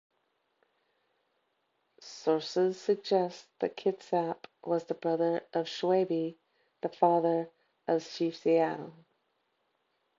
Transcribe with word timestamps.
Sources 1.99 2.81
suggest 2.81 3.45
that 3.59 3.77
Kitsap 3.77 4.45
was 4.65 4.85
the 4.85 4.95
brother 4.95 5.45
of 5.53 5.67
Schweabe, 5.67 6.37
the 6.81 6.89
father 6.89 7.51
of 7.87 8.03
Chief 8.03 8.35
Seattle. 8.35 8.95